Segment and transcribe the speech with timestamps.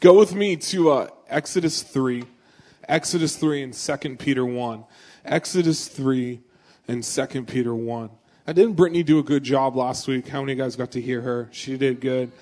[0.00, 2.24] Go with me to uh, Exodus 3,
[2.88, 4.84] Exodus 3 and 2 Peter 1.
[5.26, 6.40] Exodus 3
[6.88, 8.10] and 2 Peter 1.
[8.46, 10.26] I didn't Brittany do a good job last week?
[10.26, 11.50] How many of you guys got to hear her?
[11.52, 12.32] She did good.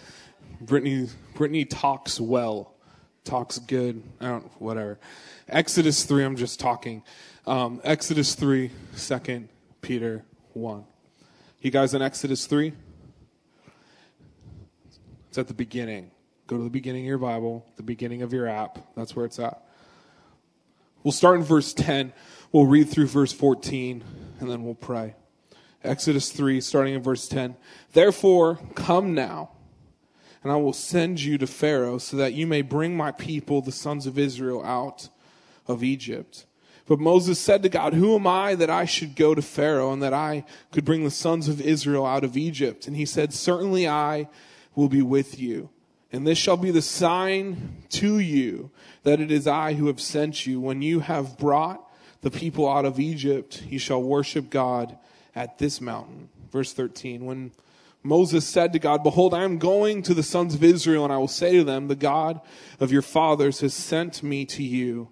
[0.61, 2.75] Brittany, Brittany talks well,
[3.25, 4.05] talks good.
[4.21, 5.01] I don't, whatever.
[5.49, 7.03] Exodus 3, I'm just talking.
[7.45, 9.49] Um, Exodus 3, 2
[9.81, 10.85] Peter 1.
[11.61, 12.73] You guys in Exodus 3?
[15.29, 16.13] It's at the beginning.
[16.49, 18.79] Go to the beginning of your Bible, the beginning of your app.
[18.97, 19.63] That's where it's at.
[21.05, 22.15] We'll start in verse 10.
[22.53, 24.03] We'll read through verse 14,
[24.41, 25.15] and then we'll pray.
[25.85, 27.55] Exodus 3, starting in verse 10.
[27.93, 29.51] Therefore, come now,
[30.43, 33.71] and I will send you to Pharaoh, so that you may bring my people, the
[33.71, 35.11] sons of Israel, out
[35.67, 36.47] of Egypt.
[36.87, 40.03] But Moses said to God, Who am I that I should go to Pharaoh, and
[40.03, 42.87] that I could bring the sons of Israel out of Egypt?
[42.87, 44.31] And he said, Certainly I
[44.75, 45.69] will be with you.
[46.13, 48.71] And this shall be the sign to you
[49.03, 50.61] that it is I who have sent you.
[50.61, 51.85] When you have brought
[52.23, 54.97] the people out of Egypt, you shall worship God
[55.35, 56.31] at this mountain.
[56.51, 57.25] Verse 13.
[57.25, 57.53] When
[58.03, 61.19] Moses said to God, Behold, I am going to the sons of Israel, and I
[61.19, 62.41] will say to them, The God
[62.81, 65.11] of your fathers has sent me to you.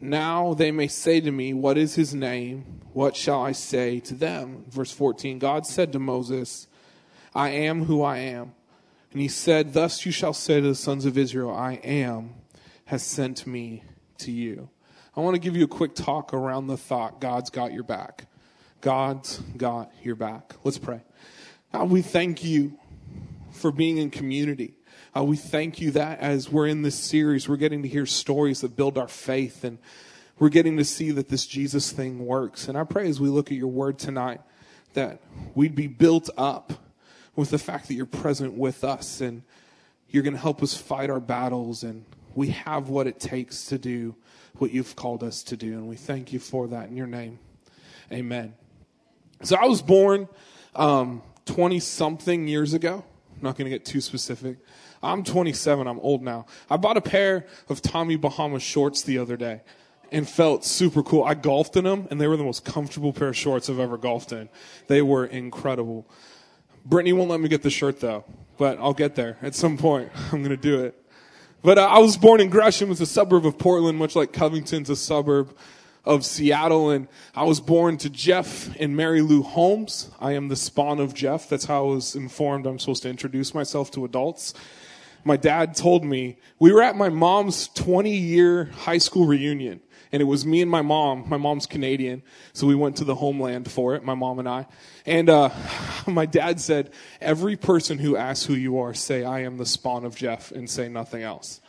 [0.00, 2.80] Now they may say to me, What is his name?
[2.92, 4.64] What shall I say to them?
[4.70, 5.38] Verse 14.
[5.38, 6.68] God said to Moses,
[7.34, 8.52] I am who I am.
[9.12, 12.34] And he said, Thus you shall say to the sons of Israel, I am,
[12.86, 13.84] has sent me
[14.18, 14.68] to you.
[15.16, 18.26] I want to give you a quick talk around the thought God's got your back.
[18.80, 20.54] God's got your back.
[20.62, 21.00] Let's pray.
[21.72, 22.78] God, we thank you
[23.50, 24.74] for being in community.
[25.16, 28.60] Uh, we thank you that as we're in this series, we're getting to hear stories
[28.60, 29.78] that build our faith and
[30.38, 32.68] we're getting to see that this Jesus thing works.
[32.68, 34.40] And I pray as we look at your word tonight
[34.94, 35.20] that
[35.54, 36.72] we'd be built up
[37.38, 39.44] with the fact that you're present with us and
[40.08, 43.78] you're going to help us fight our battles and we have what it takes to
[43.78, 44.16] do
[44.56, 45.74] what you've called us to do.
[45.74, 47.38] And we thank you for that in your name.
[48.12, 48.54] Amen.
[49.44, 50.28] So I was born
[50.74, 53.04] 20 um, something years ago.
[53.36, 54.58] I'm not going to get too specific.
[55.00, 55.86] I'm 27.
[55.86, 56.46] I'm old now.
[56.68, 59.60] I bought a pair of Tommy Bahama shorts the other day
[60.10, 61.22] and felt super cool.
[61.22, 63.96] I golfed in them and they were the most comfortable pair of shorts I've ever
[63.96, 64.48] golfed in.
[64.88, 66.10] They were incredible.
[66.88, 68.24] Brittany won't let me get the shirt though,
[68.56, 70.10] but I'll get there at some point.
[70.32, 70.94] I'm going to do it.
[71.62, 74.88] But uh, I was born in Gresham, it's a suburb of Portland, much like Covington's
[74.88, 75.54] a suburb
[76.06, 76.90] of Seattle.
[76.90, 80.10] And I was born to Jeff and Mary Lou Holmes.
[80.18, 81.48] I am the spawn of Jeff.
[81.50, 84.54] That's how I was informed I'm supposed to introduce myself to adults.
[85.24, 89.80] My dad told me we were at my mom's 20 year high school reunion
[90.12, 91.28] and it was me and my mom.
[91.28, 94.66] My mom's Canadian, so we went to the homeland for it, my mom and I.
[95.06, 95.50] And uh,
[96.06, 100.04] my dad said, Every person who asks who you are, say, I am the spawn
[100.04, 101.60] of Jeff, and say nothing else.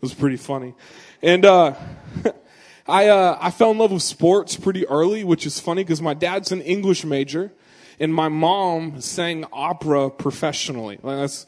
[0.00, 0.74] It was pretty funny.
[1.22, 1.74] And uh,
[2.86, 6.14] I, uh, I fell in love with sports pretty early, which is funny because my
[6.14, 7.52] dad's an English major,
[7.98, 10.98] and my mom sang opera professionally.
[11.02, 11.46] Like that's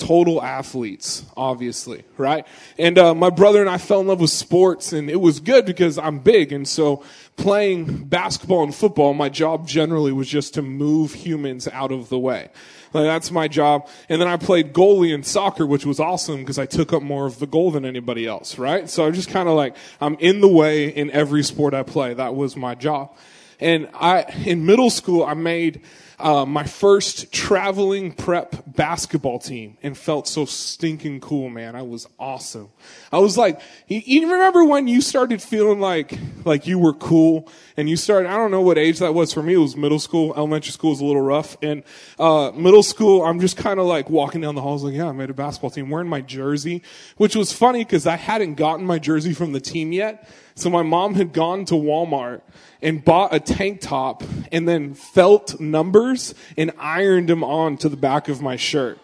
[0.00, 2.46] total athletes, obviously, right?
[2.78, 5.66] And uh, my brother and I fell in love with sports, and it was good
[5.66, 7.04] because I'm big, and so
[7.36, 12.18] playing basketball and football, my job generally was just to move humans out of the
[12.18, 12.50] way.
[12.92, 13.88] Like, that's my job.
[14.08, 17.26] And then I played goalie in soccer, which was awesome because I took up more
[17.26, 18.90] of the goal than anybody else, right?
[18.90, 22.14] So I'm just kind of like, I'm in the way in every sport I play.
[22.14, 23.14] That was my job.
[23.60, 25.82] And I, in middle school, I made
[26.20, 31.74] uh, my first traveling prep basketball team and felt so stinking cool, man.
[31.74, 32.68] I was awesome.
[33.12, 37.48] I was like, you, you remember when you started feeling like, like you were cool
[37.76, 39.54] and you started, I don't know what age that was for me.
[39.54, 40.34] It was middle school.
[40.36, 41.56] Elementary school was a little rough.
[41.62, 41.82] And,
[42.18, 45.12] uh, middle school, I'm just kind of like walking down the halls like, yeah, I
[45.12, 46.82] made a basketball team wearing my jersey,
[47.16, 50.28] which was funny because I hadn't gotten my jersey from the team yet.
[50.60, 52.42] So my mom had gone to Walmart
[52.82, 54.22] and bought a tank top
[54.52, 58.98] and then felt numbers and ironed them on to the back of my shirt.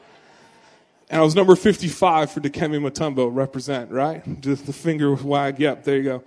[1.08, 4.40] And I was number 55 for Dikembe Mutombo, represent, right?
[4.40, 5.58] Just the finger wag.
[5.58, 6.24] Yep, there you go.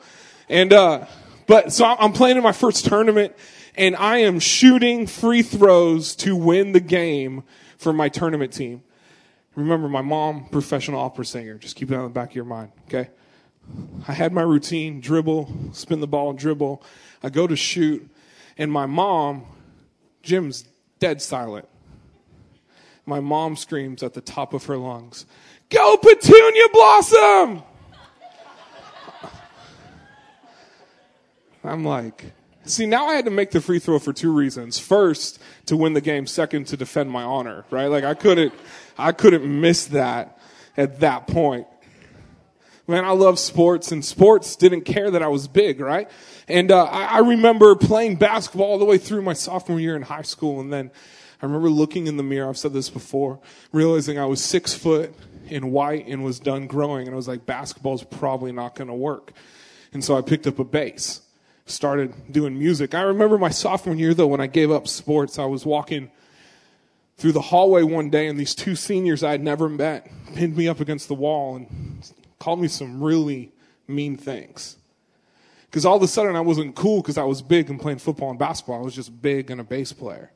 [0.47, 1.05] And, uh,
[1.47, 3.35] but so I'm playing in my first tournament
[3.75, 7.43] and I am shooting free throws to win the game
[7.77, 8.83] for my tournament team.
[9.55, 11.55] Remember, my mom, professional opera singer.
[11.55, 13.09] Just keep that in the back of your mind, okay?
[14.07, 16.81] I had my routine dribble, spin the ball, dribble.
[17.21, 18.09] I go to shoot,
[18.57, 19.45] and my mom,
[20.23, 20.65] gym's
[20.99, 21.67] dead silent.
[23.05, 25.25] My mom screams at the top of her lungs,
[25.69, 27.63] Go Petunia Blossom!
[31.63, 32.31] I'm like,
[32.63, 34.79] see, now I had to make the free throw for two reasons.
[34.79, 36.25] First, to win the game.
[36.25, 37.87] Second, to defend my honor, right?
[37.87, 38.53] Like I couldn't,
[38.97, 40.39] I couldn't miss that.
[40.77, 41.67] at that point.
[42.89, 46.09] Man, I love sports, and sports didn't care that I was big, right?
[46.47, 50.01] And uh, I, I remember playing basketball all the way through my sophomore year in
[50.01, 50.89] high school, and then
[51.39, 52.49] I remember looking in the mirror.
[52.49, 53.41] I've said this before,
[53.71, 55.13] realizing I was six foot
[55.49, 58.95] in white and was done growing, and I was like, basketball's probably not going to
[58.95, 59.33] work.
[59.93, 61.21] And so I picked up a bass,
[61.67, 62.95] started doing music.
[62.95, 66.09] I remember my sophomore year though, when I gave up sports, I was walking
[67.17, 70.67] through the hallway one day, and these two seniors I had never met pinned me
[70.67, 71.67] up against the wall and
[72.39, 73.51] called me some really
[73.87, 74.77] mean things.
[75.65, 78.29] Because all of a sudden I wasn't cool because I was big and playing football
[78.29, 78.79] and basketball.
[78.79, 80.31] I was just big and a bass player.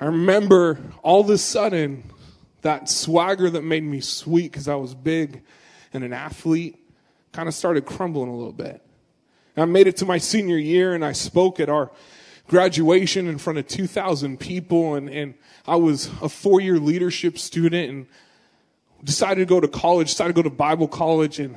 [0.00, 2.04] I remember all of a sudden
[2.62, 5.42] that swagger that made me sweet because I was big
[5.92, 6.76] and an athlete
[7.32, 8.82] kind of started crumbling a little bit.
[9.56, 11.90] And I made it to my senior year and I spoke at our
[12.48, 15.34] graduation in front of 2,000 people and, and
[15.66, 18.06] I was a four year leadership student and
[19.04, 21.56] decided to go to college, decided to go to Bible college, and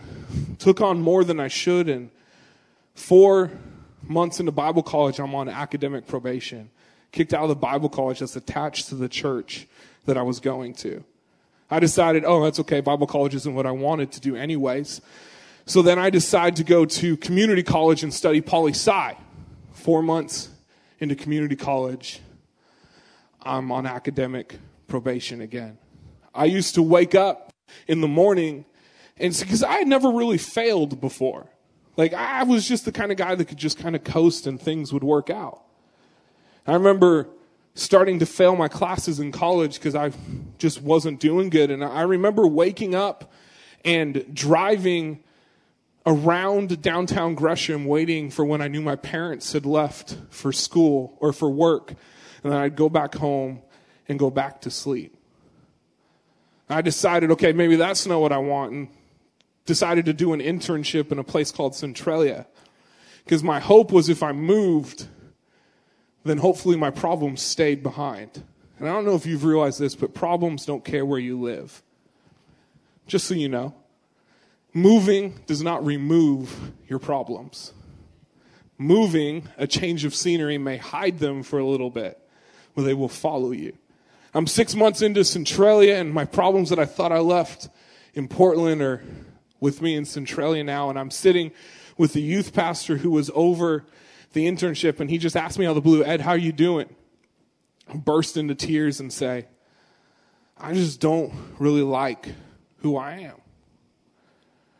[0.59, 1.89] took on more than I should.
[1.89, 2.09] And
[2.95, 3.51] four
[4.03, 6.69] months into Bible college, I'm on academic probation.
[7.11, 9.67] Kicked out of the Bible college that's attached to the church
[10.05, 11.03] that I was going to.
[11.69, 12.81] I decided, oh, that's okay.
[12.81, 15.01] Bible college isn't what I wanted to do, anyways.
[15.65, 19.17] So then I decided to go to community college and study poli sci.
[19.71, 20.49] Four months
[20.99, 22.19] into community college,
[23.41, 24.57] I'm on academic
[24.87, 25.77] probation again.
[26.33, 27.53] I used to wake up
[27.87, 28.65] in the morning
[29.17, 31.47] and because I had never really failed before.
[31.95, 34.59] Like I was just the kind of guy that could just kind of coast and
[34.59, 35.61] things would work out.
[36.65, 37.27] I remember
[37.75, 40.11] starting to fail my classes in college because I
[40.57, 41.71] just wasn't doing good.
[41.71, 43.31] And I remember waking up
[43.83, 45.23] and driving
[46.05, 51.33] around downtown Gresham waiting for when I knew my parents had left for school or
[51.33, 51.93] for work.
[52.43, 53.61] And then I'd go back home
[54.07, 55.17] and go back to sleep.
[56.73, 58.87] I decided, okay, maybe that's not what I want, and
[59.65, 62.47] decided to do an internship in a place called Centralia.
[63.23, 65.07] Because my hope was if I moved,
[66.23, 68.43] then hopefully my problems stayed behind.
[68.79, 71.81] And I don't know if you've realized this, but problems don't care where you live.
[73.07, 73.75] Just so you know,
[74.73, 77.73] moving does not remove your problems.
[78.77, 82.19] Moving, a change of scenery, may hide them for a little bit,
[82.75, 83.77] but they will follow you.
[84.35, 87.69] I'm six months into Centralia, and my problems that I thought I left
[88.15, 89.03] in Portland are
[89.59, 90.89] with me in Centralia now.
[90.89, 91.51] And I'm sitting
[91.99, 93.85] with the youth pastor who was over
[94.31, 96.89] the internship, and he just asked me out of the blue, Ed, how you doing?
[97.87, 99.45] I burst into tears and say,
[100.57, 102.29] I just don't really like
[102.77, 103.35] who I am.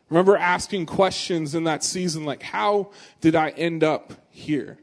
[0.09, 2.91] Remember asking questions in that season like, how
[3.21, 4.79] did I end up here?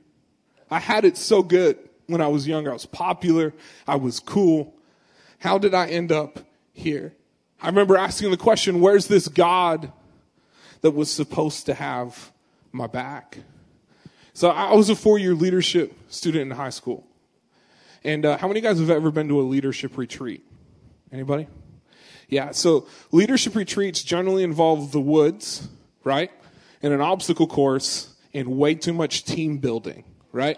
[0.71, 2.71] I had it so good when I was younger.
[2.71, 3.53] I was popular.
[3.87, 4.75] I was cool.
[5.39, 6.41] How did I end up
[6.73, 7.15] here?
[7.63, 9.93] I remember asking the question, where's this God
[10.81, 12.33] that was supposed to have
[12.73, 13.39] my back?
[14.33, 17.07] So I was a four year leadership student in high school.
[18.03, 20.43] And uh, how many of you guys have ever been to a leadership retreat?
[21.13, 21.49] Anybody?
[22.29, 25.69] Yeah, so leadership retreats generally involve the woods,
[26.05, 26.31] right?
[26.83, 30.57] And an obstacle course and way too much team building, right?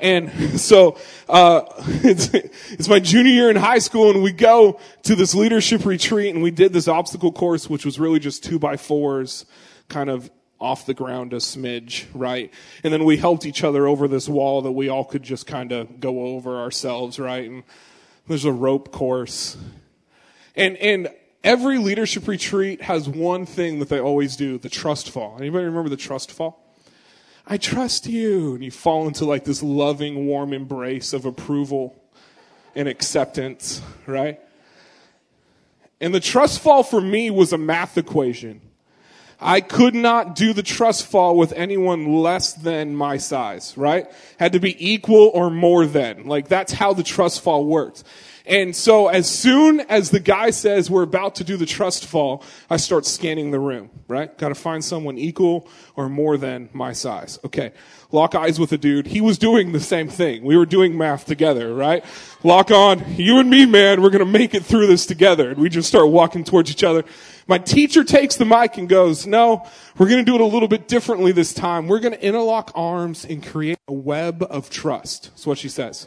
[0.00, 0.98] And so,
[1.28, 1.62] uh,
[2.02, 6.34] it's, it's my junior year in high school and we go to this leadership retreat
[6.34, 9.46] and we did this obstacle course, which was really just two by fours,
[9.88, 12.52] kind of off the ground a smidge, right?
[12.82, 15.72] And then we helped each other over this wall that we all could just kind
[15.72, 17.48] of go over ourselves, right?
[17.48, 17.62] And
[18.26, 19.56] there's a rope course.
[20.54, 21.10] And, and
[21.44, 25.36] every leadership retreat has one thing that they always do, the trust fall.
[25.38, 26.65] Anybody remember the trust fall?
[27.46, 28.54] I trust you.
[28.54, 31.96] And you fall into like this loving, warm embrace of approval
[32.74, 34.40] and acceptance, right?
[36.00, 38.60] And the trust fall for me was a math equation.
[39.40, 44.10] I could not do the trust fall with anyone less than my size, right?
[44.38, 46.26] Had to be equal or more than.
[46.26, 48.02] Like that's how the trust fall worked.
[48.46, 52.44] And so as soon as the guy says we're about to do the trust fall,
[52.70, 54.36] I start scanning the room, right?
[54.38, 57.40] Got to find someone equal or more than my size.
[57.44, 57.72] Okay.
[58.12, 59.08] Lock eyes with a dude.
[59.08, 60.44] He was doing the same thing.
[60.44, 62.04] We were doing math together, right?
[62.44, 63.16] Lock on.
[63.16, 65.50] You and me, man, we're to make it through this together.
[65.50, 67.04] And we just start walking towards each other.
[67.48, 69.66] My teacher takes the mic and goes, no,
[69.98, 71.88] we're going to do it a little bit differently this time.
[71.88, 75.30] We're going to interlock arms and create a web of trust.
[75.30, 76.06] That's what she says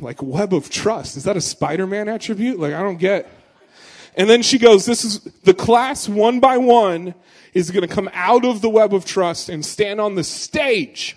[0.00, 1.16] like web of trust.
[1.16, 2.58] Is that a Spider-Man attribute?
[2.58, 3.30] Like, I don't get.
[4.16, 7.14] And then she goes, this is the class one by one
[7.54, 11.16] is going to come out of the web of trust and stand on the stage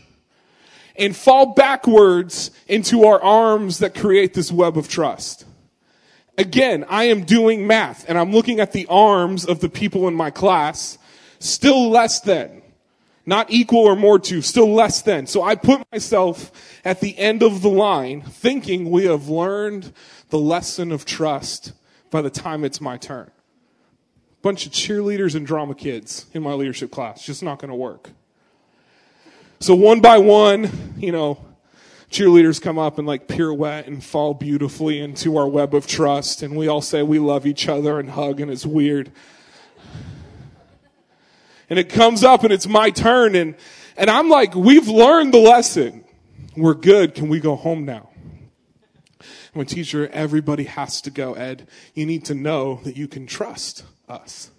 [0.96, 5.46] and fall backwards into our arms that create this web of trust.
[6.38, 10.16] Again, I am doing math and I'm looking at the arms of the people in
[10.16, 10.98] my class,
[11.40, 12.63] still less than.
[13.26, 15.28] Not equal or more to, still less than.
[15.28, 16.52] So I put myself
[16.84, 19.94] at the end of the line thinking we have learned
[20.30, 21.72] the lesson of trust
[22.12, 23.32] by the time it's my turn.
[24.42, 27.26] Bunch of cheerleaders and drama kids in my leadership class.
[27.26, 28.10] Just not going to work.
[29.62, 31.44] So one by one, you know,
[32.12, 36.56] cheerleaders come up and like pirouette and fall beautifully into our web of trust and
[36.56, 39.12] we all say we love each other and hug and it's weird
[41.70, 43.56] and it comes up and it's my turn and
[43.98, 46.04] and i'm like we've learned the lesson.
[46.56, 47.16] We're good.
[47.16, 48.10] Can we go home now?
[49.56, 51.68] My teacher everybody has to go ed.
[51.96, 54.52] You need to know that you can trust us.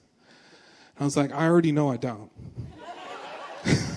[0.99, 2.31] I was like i already know i don't.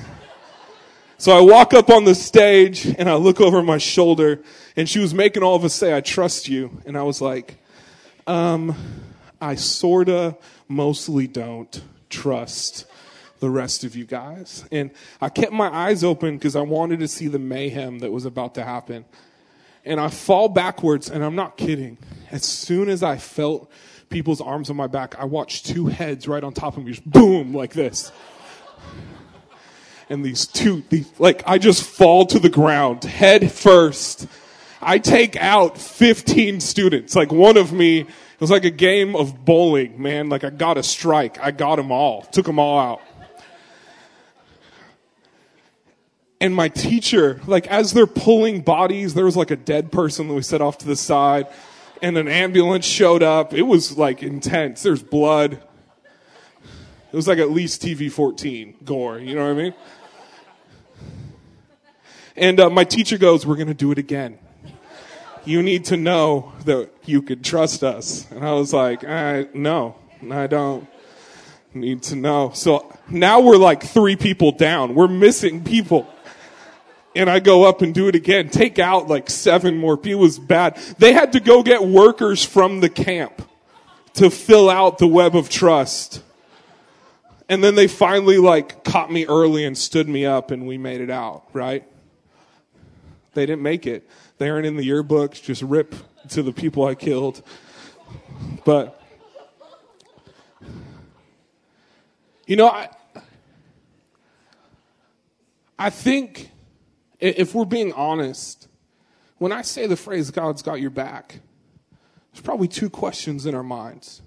[1.20, 4.44] So I walk up on the stage and I look over my shoulder
[4.76, 6.80] and she was making all of us say, I trust you.
[6.86, 7.58] And I was like,
[8.28, 8.76] um,
[9.42, 10.38] I sorta
[10.68, 12.86] mostly don't trust
[13.39, 14.65] the rest of you guys.
[14.72, 14.91] And
[15.22, 18.56] I kept my eyes open because I wanted to see the mayhem that was about
[18.56, 19.06] to happen.
[19.86, 21.98] And I fall backwards and I'm not kidding.
[22.32, 23.72] As soon as I felt
[24.10, 27.10] people's arms on my back, I watched two heads right on top of me, just
[27.10, 28.12] boom, like this
[30.10, 34.27] and these two, these, like, I just fall to the ground head first.
[34.82, 37.15] I take out 15 students.
[37.15, 40.29] Like one of me, it was like a game of bowling, man.
[40.29, 41.39] Like I got a strike.
[41.39, 42.22] I got them all.
[42.24, 43.01] Took them all out.
[46.39, 50.34] And my teacher, like as they're pulling bodies, there was like a dead person that
[50.34, 51.48] we set off to the side
[52.01, 53.53] and an ambulance showed up.
[53.53, 54.84] It was like intense.
[54.84, 55.53] There's blood.
[55.53, 59.20] It was like at least TV 14 gore.
[59.20, 59.74] You know what I mean?
[62.36, 64.38] And uh, my teacher goes, We're to do it again.
[65.44, 68.29] You need to know that you could trust us.
[68.32, 69.96] And I was like, I, No,
[70.29, 70.88] I don't
[71.74, 72.51] need to know.
[72.53, 74.94] So now we're like three people down.
[74.94, 76.08] We're missing people.
[77.18, 78.50] And I go up and do it again.
[78.50, 80.20] Take out like seven more people.
[80.20, 80.78] It was bad.
[81.00, 83.42] They had to go get workers from the camp
[84.14, 86.22] to fill out the web of trust.
[87.50, 91.02] And then they finally like caught me early and stood me up and we made
[91.02, 91.84] it out, right?
[93.34, 94.08] They didn't make it.
[94.38, 95.42] They aren't in the yearbooks.
[95.42, 95.96] Just rip
[96.30, 97.42] to the people I killed.
[98.64, 99.02] But,
[102.46, 102.90] you know, I,
[105.80, 106.52] I think
[107.20, 108.68] if we're being honest,
[109.38, 111.40] when I say the phrase God's got your back,
[112.32, 114.22] there's probably two questions in our minds.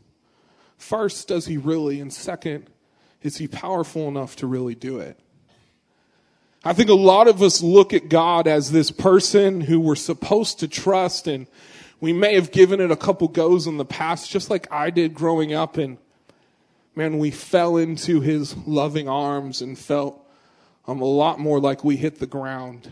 [0.76, 2.00] First, does he really?
[2.00, 2.68] And second,
[3.22, 5.18] is he powerful enough to really do it?
[6.64, 10.60] I think a lot of us look at God as this person who we're supposed
[10.60, 11.46] to trust and
[12.00, 15.14] we may have given it a couple goes in the past, just like I did
[15.14, 15.76] growing up.
[15.76, 15.98] And
[16.94, 20.26] man, we fell into his loving arms and felt
[20.86, 22.90] um, a lot more like we hit the ground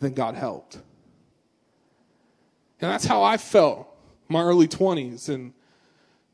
[0.00, 0.76] than God helped.
[2.80, 3.88] And that's how I felt
[4.28, 5.28] my early 20s.
[5.28, 5.52] And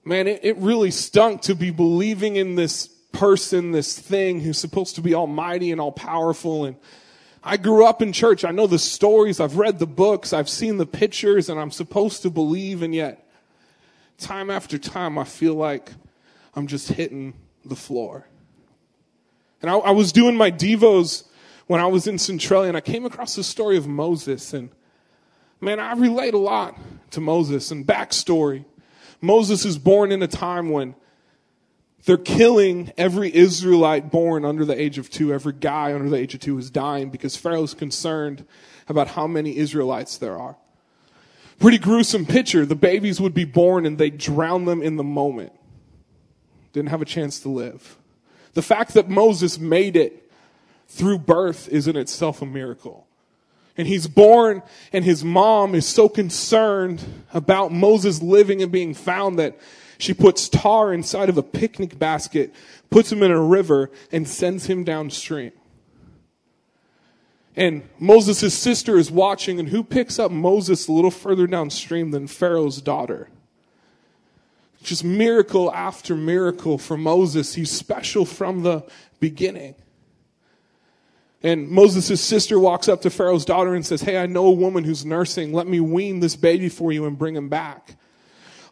[0.05, 4.95] man, it, it really stunk to be believing in this person, this thing who's supposed
[4.95, 6.65] to be almighty and all powerful.
[6.65, 6.77] And
[7.43, 8.45] I grew up in church.
[8.45, 9.41] I know the stories.
[9.41, 10.33] I've read the books.
[10.33, 12.83] I've seen the pictures and I'm supposed to believe.
[12.83, 13.27] And yet
[14.19, 15.93] time after time, I feel like
[16.55, 17.35] I'm just hitting
[17.65, 18.27] the floor.
[19.63, 21.25] And I, I was doing my Devos
[21.67, 24.71] when I was in Centralia and I came across the story of Moses and
[25.61, 26.79] man, I relate a lot
[27.13, 28.65] to Moses and backstory.
[29.21, 30.95] Moses is born in a time when
[32.05, 35.33] they're killing every Israelite born under the age of two.
[35.33, 38.47] Every guy under the age of two is dying because Pharaoh's concerned
[38.89, 40.57] about how many Israelites there are.
[41.59, 42.65] Pretty gruesome picture.
[42.65, 45.53] The babies would be born and they drown them in the moment.
[46.73, 47.97] Didn't have a chance to live.
[48.57, 50.33] The fact that Moses made it
[50.89, 53.07] through birth is in itself a miracle.
[53.77, 54.63] And he's born
[54.95, 59.59] and his mom is so concerned about Moses living and being found that
[59.99, 62.55] she puts tar inside of a picnic basket,
[62.89, 65.53] puts him in a river, and sends him downstream.
[67.57, 72.27] And Moses' sister is watching, and who picks up Moses a little further downstream than
[72.27, 73.29] Pharaoh's daughter?
[74.87, 77.55] Just miracle after miracle for Moses.
[77.55, 78.85] He's special from the
[79.21, 79.75] beginning.
[81.43, 84.85] And Moses' sister walks up to Pharaoh's daughter and says, Hey, I know a woman
[84.85, 85.52] who's nursing.
[85.52, 87.97] Let me wean this baby for you and bring him back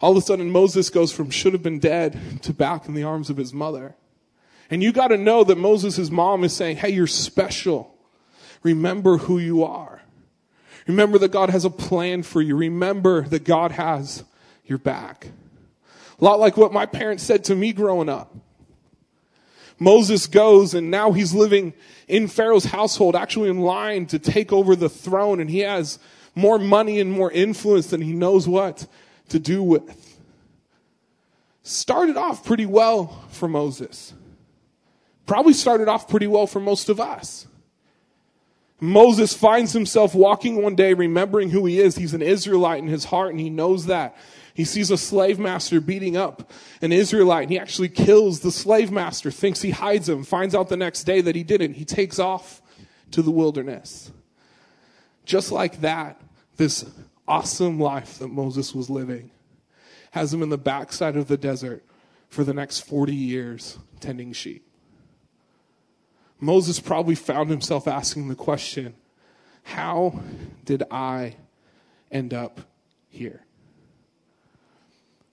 [0.04, 3.04] all of a sudden Moses goes from should have been dead to back in the
[3.04, 3.94] arms of his mother.
[4.68, 7.96] And you got to know that Moses' mom is saying, Hey, you're special.
[8.62, 10.02] Remember who you are.
[10.86, 12.54] Remember that God has a plan for you.
[12.54, 14.24] Remember that God has
[14.66, 15.28] your back.
[16.24, 18.34] A lot like what my parents said to me growing up.
[19.78, 21.74] Moses goes and now he's living
[22.08, 25.98] in Pharaoh's household, actually in line to take over the throne, and he has
[26.34, 28.86] more money and more influence than he knows what
[29.28, 30.18] to do with.
[31.62, 34.14] Started off pretty well for Moses.
[35.26, 37.46] Probably started off pretty well for most of us.
[38.80, 41.96] Moses finds himself walking one day remembering who he is.
[41.96, 44.16] He's an Israelite in his heart and he knows that.
[44.54, 48.92] He sees a slave master beating up an Israelite and he actually kills the slave
[48.92, 51.74] master, thinks he hides him, finds out the next day that he didn't.
[51.74, 52.62] He takes off
[53.10, 54.12] to the wilderness.
[55.24, 56.20] Just like that,
[56.56, 56.84] this
[57.26, 59.32] awesome life that Moses was living
[60.12, 61.84] has him in the backside of the desert
[62.28, 64.64] for the next 40 years tending sheep.
[66.38, 68.94] Moses probably found himself asking the question,
[69.64, 70.20] How
[70.64, 71.36] did I
[72.12, 72.60] end up
[73.08, 73.44] here?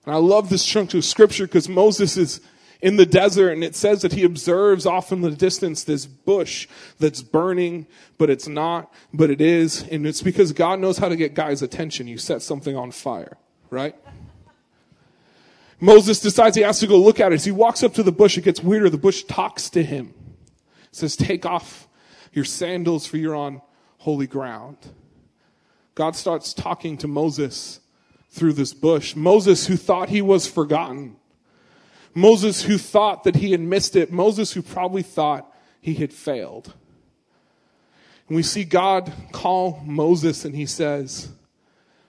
[0.04, 2.40] And I love this chunk of scripture because Moses is
[2.80, 6.66] in the desert and it says that he observes off in the distance this bush
[6.98, 7.86] that's burning,
[8.18, 9.82] but it's not, but it is.
[9.88, 12.08] And it's because God knows how to get guys' attention.
[12.08, 13.36] You set something on fire,
[13.70, 13.94] right?
[15.78, 17.36] Moses decides he has to go look at it.
[17.36, 18.90] As he walks up to the bush, it gets weirder.
[18.90, 20.14] The bush talks to him.
[20.84, 21.88] It says, Take off
[22.32, 23.62] your sandals for you're on
[23.98, 24.76] holy ground.
[25.94, 27.80] God starts talking to Moses
[28.32, 29.14] through this bush.
[29.14, 31.16] Moses, who thought he was forgotten.
[32.14, 34.10] Moses, who thought that he had missed it.
[34.10, 36.72] Moses, who probably thought he had failed.
[38.28, 41.28] And we see God call Moses and he says,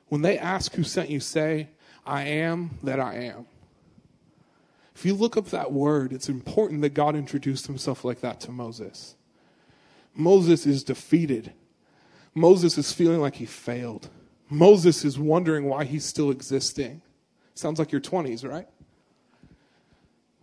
[0.08, 1.70] When they ask who sent you, say,
[2.06, 3.46] I am that I am.
[4.96, 8.52] If you look up that word, it's important that God introduced himself like that to
[8.52, 9.16] Moses.
[10.16, 11.52] Moses is defeated.
[12.34, 14.10] Moses is feeling like he failed.
[14.54, 17.02] Moses is wondering why he's still existing.
[17.56, 18.68] Sounds like your 20s, right?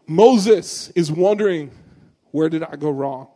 [0.07, 1.71] Moses is wondering,
[2.33, 3.29] where did I go wrong?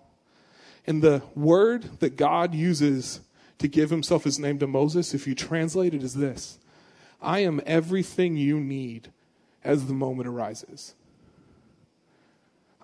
[0.86, 3.20] And the word that God uses
[3.58, 6.58] to give himself his name to Moses, if you translate it, is this
[7.22, 9.12] I am everything you need
[9.62, 10.94] as the moment arises.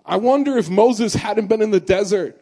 [0.07, 2.41] I wonder if Moses hadn't been in the desert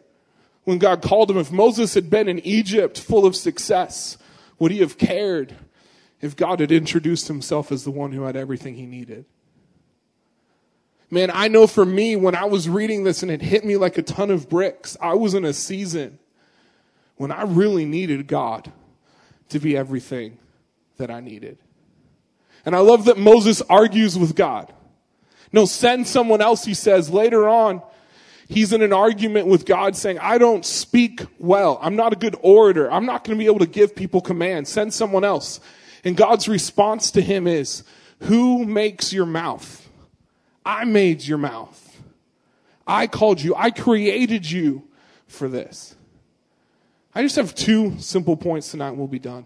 [0.63, 4.17] when God called him, if Moses had been in Egypt full of success,
[4.59, 5.55] would he have cared
[6.21, 9.25] if God had introduced himself as the one who had everything he needed?
[11.09, 13.97] Man, I know for me, when I was reading this and it hit me like
[13.97, 16.19] a ton of bricks, I was in a season
[17.15, 18.71] when I really needed God
[19.49, 20.37] to be everything
[20.97, 21.57] that I needed.
[22.65, 24.71] And I love that Moses argues with God.
[25.51, 27.09] No, send someone else, he says.
[27.09, 27.81] Later on,
[28.49, 31.79] he's in an argument with God saying, I don't speak well.
[31.81, 32.91] I'm not a good orator.
[32.91, 34.69] I'm not going to be able to give people commands.
[34.69, 35.61] Send someone else.
[36.03, 37.83] And God's response to him is,
[38.23, 39.87] Who makes your mouth?
[40.65, 41.85] I made your mouth.
[42.85, 43.55] I called you.
[43.55, 44.87] I created you
[45.27, 45.95] for this.
[47.13, 49.45] I just have two simple points tonight and we'll be done.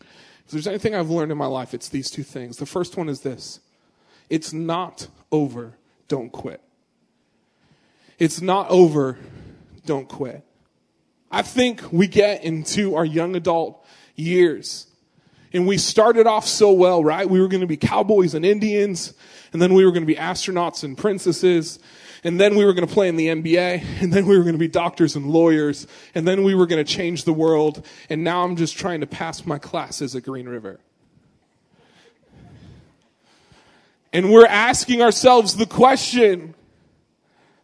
[0.00, 2.56] If there's anything I've learned in my life, it's these two things.
[2.56, 3.60] The first one is this
[4.30, 5.74] it's not over.
[6.08, 6.63] Don't quit.
[8.18, 9.18] It's not over.
[9.86, 10.44] Don't quit.
[11.30, 14.86] I think we get into our young adult years
[15.54, 17.30] and we started off so well, right?
[17.30, 19.14] We were going to be cowboys and Indians,
[19.52, 21.78] and then we were going to be astronauts and princesses,
[22.24, 24.56] and then we were going to play in the NBA, and then we were going
[24.56, 28.24] to be doctors and lawyers, and then we were going to change the world, and
[28.24, 30.80] now I'm just trying to pass my classes at Green River.
[34.12, 36.54] And we're asking ourselves the question,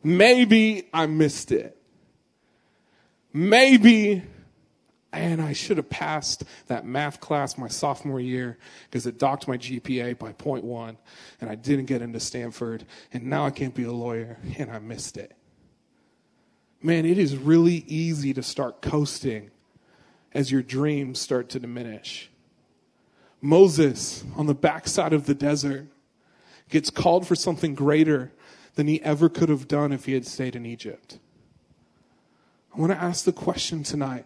[0.02, 1.76] maybe I missed it.
[3.32, 4.22] Maybe,
[5.12, 9.56] and I should have passed that math class my sophomore year because it docked my
[9.56, 10.96] GPA by 0.1
[11.40, 14.78] and I didn't get into Stanford and now I can't be a lawyer and I
[14.78, 15.36] missed it.
[16.82, 19.50] Man, it is really easy to start coasting
[20.32, 22.30] as your dreams start to diminish.
[23.40, 25.86] Moses on the backside of the desert
[26.68, 28.32] gets called for something greater
[28.80, 31.18] than he ever could have done if he had stayed in Egypt.
[32.74, 34.24] I want to ask the question tonight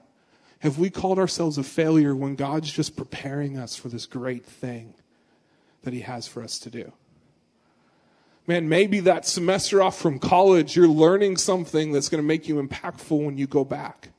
[0.61, 4.95] Have we called ourselves a failure when God's just preparing us for this great thing
[5.83, 6.93] that he has for us to do?
[8.47, 12.63] Man, maybe that semester off from college, you're learning something that's going to make you
[12.63, 14.11] impactful when you go back.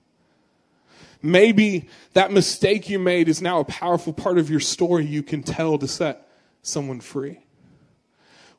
[1.22, 5.44] Maybe that mistake you made is now a powerful part of your story you can
[5.44, 6.28] tell to set
[6.62, 7.40] someone free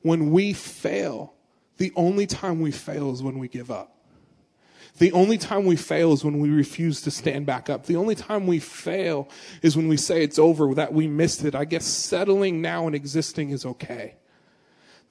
[0.00, 1.34] when we fail,
[1.78, 3.92] the only time we fail is when we give up.
[4.98, 7.84] The only time we fail is when we refuse to stand back up.
[7.84, 9.28] The only time we fail
[9.60, 11.54] is when we say it's over, that we missed it.
[11.54, 14.14] I guess settling now and existing is okay.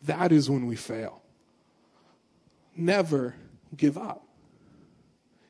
[0.04, 1.21] That is when we fail.
[2.75, 3.36] Never
[3.75, 4.25] give up.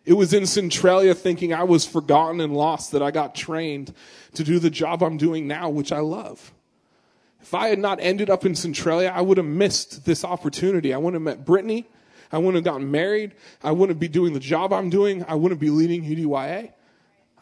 [0.04, 3.94] It was in Centralia thinking I was forgotten and lost that I got trained
[4.34, 6.54] to do the job I'm doing now, which I love.
[7.46, 10.96] If I had not ended up in Centralia, I would have missed this opportunity.
[10.96, 11.86] I wouldn't have met Brittany.
[12.32, 13.34] I wouldn't have gotten married.
[13.64, 15.24] I wouldn't be doing the job I'm doing.
[15.28, 16.72] I wouldn't be leading UDYA.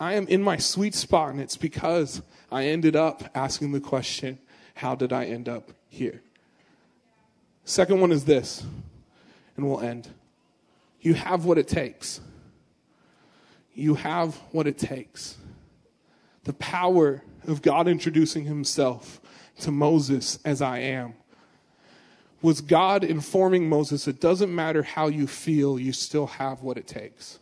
[0.02, 4.40] I am in my sweet spot, and it's because I ended up asking the question,
[4.76, 6.22] how did I end up here?
[7.64, 8.66] Second one is this,
[9.56, 10.10] and we'll end.
[11.00, 12.20] You have what it takes.
[13.74, 15.38] You have what it takes.
[16.44, 19.22] The power of God introducing himself
[19.64, 21.14] to Moses as I am
[22.42, 26.88] was God informing Moses it doesn't matter how you feel, you still have what it
[26.88, 27.40] takes.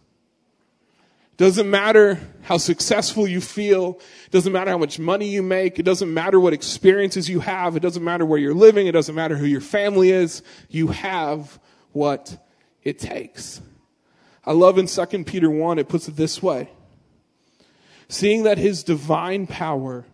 [1.38, 4.00] Doesn't matter how successful you feel.
[4.30, 5.80] Doesn't matter how much money you make.
[5.80, 7.76] It doesn't matter what experiences you have.
[7.76, 8.86] It doesn't matter where you're living.
[8.86, 10.44] It doesn't matter who your family is.
[10.70, 11.60] You have
[11.94, 12.38] what
[12.84, 13.60] it takes.
[14.46, 16.70] I love in 2 Peter 1, it puts it this way.
[18.08, 20.06] Seeing that his divine power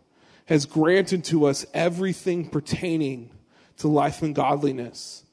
[0.47, 3.29] has granted to us everything pertaining
[3.77, 5.23] to life and godliness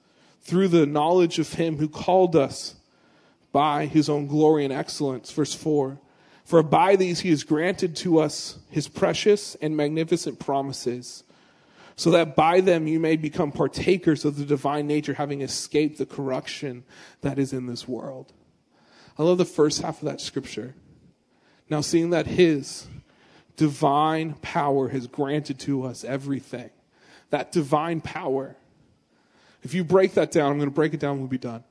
[0.43, 2.75] through the knowledge of him who called us
[3.53, 5.31] by his own glory and excellence.
[5.31, 5.99] Verse 4
[6.45, 11.23] For by these he has granted to us his precious and magnificent promises,
[11.97, 16.07] so that by them you may become partakers of the divine nature, having escaped the
[16.07, 16.85] corruption
[17.21, 18.33] that is in this world.
[19.17, 20.75] I love the first half of that scripture.
[21.71, 22.89] Now, seeing that his
[23.57, 26.71] divine power has granted to us everything,
[27.31, 28.57] that divine power,
[29.63, 31.65] if you break that down, I'm going to break it down, we'll be done.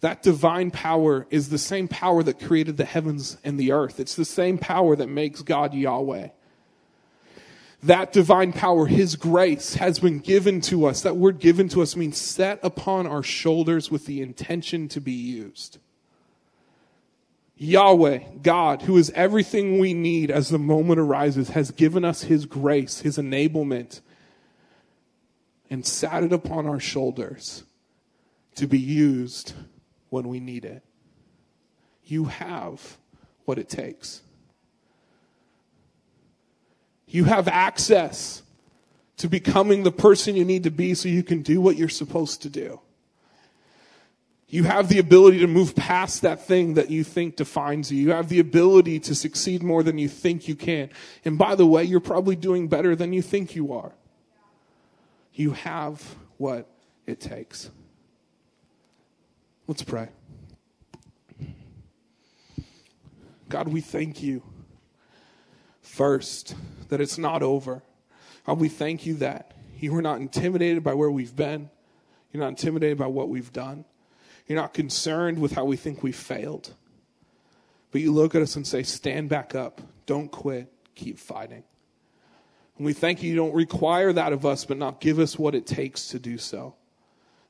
[0.00, 4.00] That divine power is the same power that created the heavens and the earth.
[4.00, 6.28] It's the same power that makes God Yahweh.
[7.82, 11.02] That divine power, His grace, has been given to us.
[11.02, 15.12] That word given to us means set upon our shoulders with the intention to be
[15.12, 15.78] used.
[17.62, 22.46] Yahweh, God, who is everything we need as the moment arises, has given us His
[22.46, 24.00] grace, His enablement,
[25.68, 27.64] and sat it upon our shoulders
[28.54, 29.52] to be used
[30.08, 30.82] when we need it.
[32.02, 32.96] You have
[33.44, 34.22] what it takes.
[37.06, 38.42] You have access
[39.18, 42.40] to becoming the person you need to be so you can do what you're supposed
[42.40, 42.80] to do.
[44.52, 48.02] You have the ability to move past that thing that you think defines you.
[48.02, 50.90] You have the ability to succeed more than you think you can.
[51.24, 53.92] And by the way, you're probably doing better than you think you are.
[55.32, 56.68] You have what
[57.06, 57.70] it takes.
[59.68, 60.08] Let's pray.
[63.48, 64.42] God, we thank you
[65.80, 66.56] first
[66.88, 67.84] that it's not over.
[68.46, 71.70] God, we thank you that you are not intimidated by where we've been.
[72.32, 73.84] You're not intimidated by what we've done.
[74.50, 76.74] You're not concerned with how we think we failed.
[77.92, 79.80] But you look at us and say, stand back up.
[80.06, 80.72] Don't quit.
[80.96, 81.62] Keep fighting.
[82.76, 85.54] And we thank you, you don't require that of us, but not give us what
[85.54, 86.74] it takes to do so.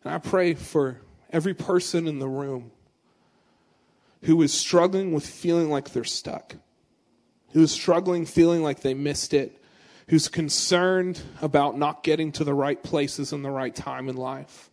[0.04, 2.70] And I pray for every person in the room
[4.24, 6.56] who is struggling with feeling like they're stuck,
[7.52, 9.58] who is struggling feeling like they missed it,
[10.08, 14.69] who's concerned about not getting to the right places in the right time in life,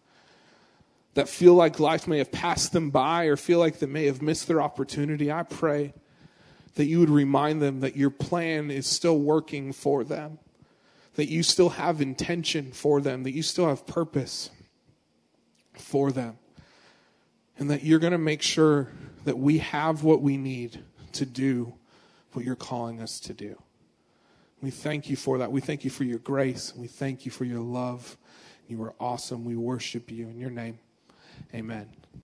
[1.18, 4.22] that feel like life may have passed them by or feel like they may have
[4.22, 5.96] missed their opportunity, I pray
[6.76, 10.38] that you would remind them that your plan is still working for them,
[11.16, 14.52] that you still have intention for them, that you still have purpose
[15.74, 16.38] for them
[17.58, 18.92] and that you're going to make sure
[19.26, 21.74] that we have what we need to do
[22.34, 23.60] what you're calling us to do.
[24.62, 25.52] We thank you for that.
[25.52, 26.76] We thank you for your grace.
[26.76, 28.18] We thank you for your love.
[28.68, 29.46] You are awesome.
[29.46, 30.78] We worship you in your name.
[31.54, 32.07] Amen.